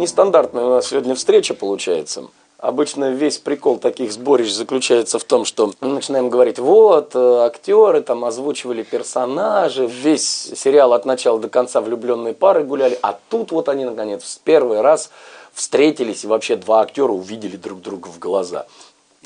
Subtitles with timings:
[0.00, 2.24] Нестандартная у нас сегодня встреча получается.
[2.56, 8.00] Обычно весь прикол таких сборищ заключается в том, что мы начинаем говорить, вот, э, актеры
[8.00, 13.68] там озвучивали персонажи, весь сериал от начала до конца влюбленные пары гуляли, а тут вот
[13.68, 15.10] они, наконец, в первый раз
[15.52, 18.64] встретились, и вообще два актера увидели друг друга в глаза.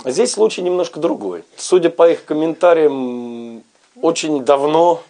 [0.04, 1.44] Здесь случай немножко другой.
[1.56, 3.62] Судя по их комментариям,
[4.02, 5.02] очень давно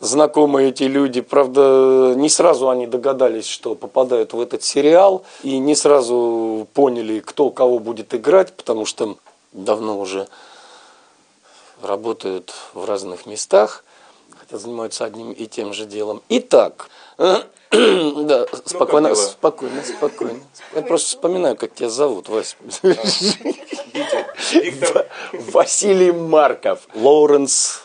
[0.00, 1.20] знакомы эти люди.
[1.20, 5.24] Правда, не сразу они догадались, что попадают в этот сериал.
[5.42, 9.16] И не сразу поняли, кто кого будет играть, потому что
[9.52, 10.28] давно уже
[11.82, 13.84] работают в разных местах,
[14.38, 16.22] хотя занимаются одним и тем же делом.
[16.28, 20.40] Итак, да, спокойно, ну, спокойно, спокойно.
[20.74, 22.56] Я просто вспоминаю, как тебя зовут, Вась.
[25.32, 26.80] Василий Марков.
[26.94, 27.80] Лоуренс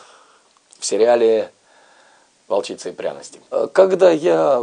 [0.78, 1.52] в сериале
[2.50, 3.40] волчица и пряности.
[3.50, 4.62] А когда я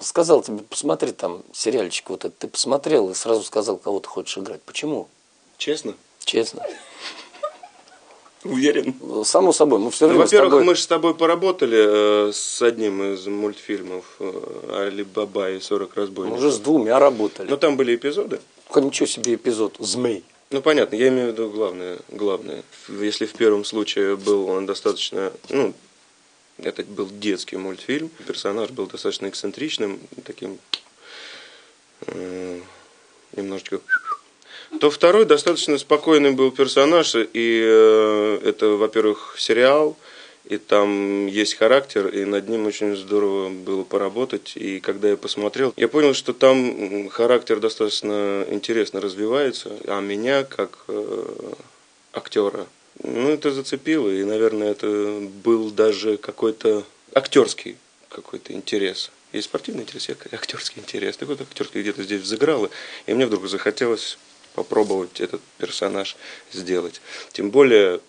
[0.00, 4.36] сказал тебе, посмотри там сериальчик вот этот, ты посмотрел и сразу сказал, кого ты хочешь
[4.36, 4.60] играть.
[4.62, 5.08] Почему?
[5.56, 5.94] Честно?
[6.24, 6.62] Честно.
[8.44, 8.94] Уверен.
[9.24, 10.18] Само собой, мы все время.
[10.18, 10.64] Ну, во-первых, тобой...
[10.64, 15.96] мы же с тобой поработали э, с одним из мультфильмов э, Али Баба и 40
[15.96, 16.40] разбойников.
[16.40, 17.48] Мы уже с двумя работали.
[17.48, 18.40] Но там были эпизоды.
[18.74, 19.76] Ничего себе эпизод.
[19.78, 20.24] Змей.
[20.50, 22.62] Ну понятно, я имею в виду главное, главное.
[22.88, 25.74] Если в первом случае был он достаточно, ну,
[26.58, 28.10] это был детский мультфильм.
[28.26, 30.58] Персонаж был достаточно эксцентричным, таким
[32.06, 32.60] э,
[33.36, 33.80] немножечко...
[34.80, 39.96] То второй достаточно спокойный был персонаж, и э, это, во-первых, сериал,
[40.44, 44.52] и там есть характер, и над ним очень здорово было поработать.
[44.56, 50.84] И когда я посмотрел, я понял, что там характер достаточно интересно развивается, а меня как
[50.88, 51.52] э,
[52.12, 52.66] актера
[53.02, 57.76] ну, это зацепило, и, наверное, это был даже какой-то актерский
[58.08, 59.10] какой-то интерес.
[59.32, 61.16] Есть спортивный интерес, есть актерский интерес.
[61.16, 62.70] Так вот, актерский где-то здесь взыграло,
[63.06, 64.18] и мне вдруг захотелось
[64.54, 66.16] попробовать этот персонаж
[66.52, 67.00] сделать.
[67.32, 68.00] Тем более,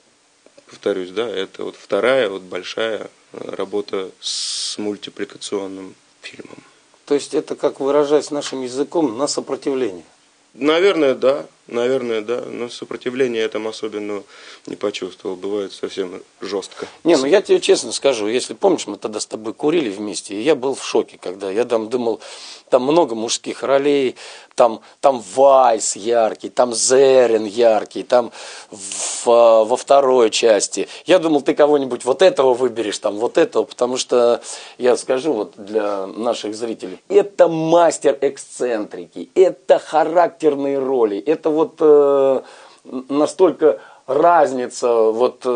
[0.68, 6.64] повторюсь, да, это вот вторая вот большая работа с мультипликационным фильмом.
[7.06, 10.06] То есть это, как выражаясь нашим языком, на сопротивление?
[10.54, 11.46] Наверное, да.
[11.68, 12.42] Наверное, да.
[12.46, 14.24] Но сопротивления я там особенно
[14.66, 15.36] не почувствовал.
[15.36, 16.88] Бывает совсем жестко.
[17.04, 20.42] Не, ну я тебе честно скажу, если помнишь, мы тогда с тобой курили вместе, и
[20.42, 22.22] я был в шоке, когда я там думал,
[22.70, 24.16] там много мужских ролей,
[24.56, 28.32] там, там Вайс яркий, там Зерин яркий, там
[28.72, 30.88] в, во второй части.
[31.06, 34.42] Я думал, ты кого-нибудь вот этого выберешь, там вот этого, потому что,
[34.78, 42.41] я скажу вот для наших зрителей, это мастер эксцентрики, это характерные роли, это вот э,
[43.09, 45.50] настолько разница вот э,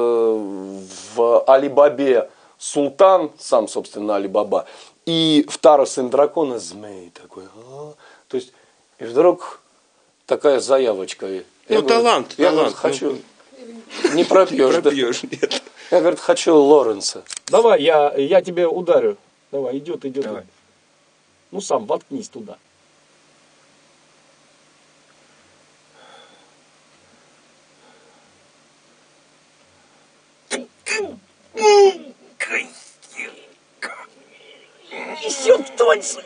[1.16, 4.66] в Алибабе Султан, сам, собственно, Алибаба,
[5.06, 7.44] и второй сын дракона змей такой.
[7.46, 7.94] А?
[8.28, 8.54] То есть,
[9.00, 9.62] и вдруг
[10.26, 11.28] такая заявочка.
[11.28, 12.76] Я ну, говорю, талант, я талант.
[12.76, 13.18] Говорю, хочу,
[14.14, 15.28] не пропьешь, не пропьешь да?
[15.32, 15.64] нет.
[15.90, 17.24] Я, говорю, хочу Лоренса.
[17.48, 19.18] Давай, я, я тебе ударю.
[19.52, 20.24] Давай, идет, идет.
[20.24, 20.44] Давай.
[21.52, 22.58] Ну, сам воткнись туда.
[35.92, 36.24] Танце.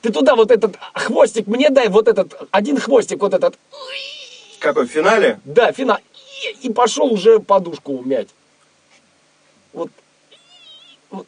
[0.00, 3.58] Ты туда вот этот хвостик мне дай, вот этот, один хвостик вот этот.
[4.60, 5.40] Какой, в финале?
[5.44, 5.98] Да, финал.
[6.44, 8.28] И, и пошел уже подушку умять.
[9.72, 9.90] Вот.
[11.10, 11.26] вот.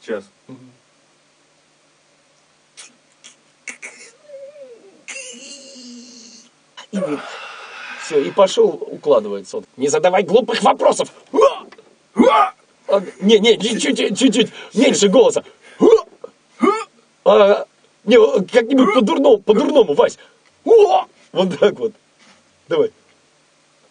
[0.00, 0.24] Сейчас.
[6.90, 7.20] И вот.
[8.04, 9.62] Все, и пошел укладывается.
[9.76, 11.10] Не задавай глупых вопросов.
[12.88, 15.44] А, не, не, чуть-чуть, чуть-чуть, меньше голоса.
[17.26, 17.66] А,
[18.04, 18.16] не,
[18.46, 20.16] как-нибудь по-дурному, по-дурному, Вась.
[20.64, 21.92] Вот так вот.
[22.68, 22.92] Давай.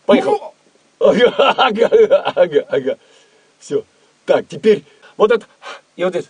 [0.05, 0.53] Поехал.
[0.99, 1.87] Ага, ага,
[2.33, 2.97] ага, ага.
[3.59, 3.83] Все.
[4.25, 4.85] Так, теперь
[5.17, 5.45] вот это.
[5.97, 6.27] И вот это.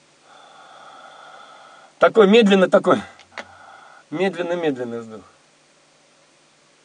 [1.99, 2.97] Такой медленно, такой.
[4.09, 5.21] Медленно-медленный вздох.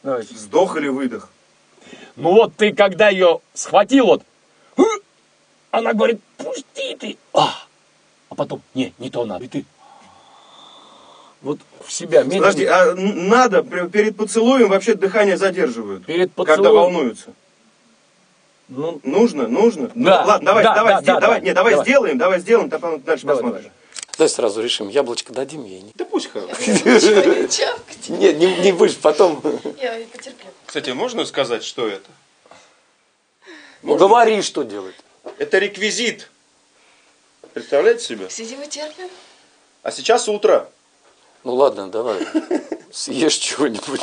[0.03, 0.35] Давайте.
[0.35, 1.29] Вздох или выдох?
[2.15, 4.23] Ну вот ты, когда ее схватил, вот,
[5.71, 7.17] она говорит, пусти ты.
[7.33, 7.55] А,
[8.29, 9.43] а потом, не, не то надо.
[9.43, 9.65] И ты
[11.41, 12.41] вот в себя медленно.
[12.47, 16.05] Подожди, а надо, перед поцелуем вообще дыхание задерживают?
[16.05, 16.63] Перед поцелуем.
[16.63, 17.33] Когда волнуются?
[18.69, 19.91] Ну, нужно, нужно.
[19.95, 22.17] Да, ну, ладно, давай, да, давай, да, сде- да, давай, да, не, давай, давай сделаем,
[22.17, 23.63] давай сделаем, потом дальше давай, посмотришь.
[23.63, 23.77] Давай.
[24.17, 25.83] Давай сразу решим, яблочко дадим ей.
[25.95, 26.53] Да пусть хорошо.
[28.09, 29.41] Нет, не, не будешь, потом.
[29.81, 30.45] Я потерплю.
[30.65, 32.09] Кстати, можно сказать, что это?
[33.81, 34.95] Ну, говори, что делать.
[35.37, 36.29] Это реквизит.
[37.53, 38.29] Представляете себе?
[38.29, 39.09] Сидим и терпим.
[39.83, 40.69] А сейчас утро.
[41.43, 42.19] Ну ладно, давай.
[42.91, 44.01] Съешь чего-нибудь.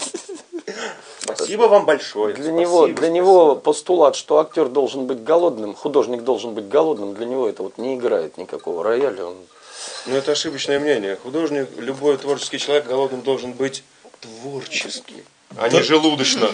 [1.19, 2.35] Спасибо вам большое.
[2.35, 3.15] Для Спасибо, него, для спасибо.
[3.15, 7.79] него постулат, что актер должен быть голодным, художник должен быть голодным, для него это вот
[7.79, 9.27] не играет никакого рояля.
[9.27, 9.37] Он...
[10.07, 11.17] Ну, это ошибочное мнение.
[11.17, 13.85] Художник, любой творческий человек голодным должен быть
[14.21, 15.25] творчески,
[15.57, 16.49] а не желудочно.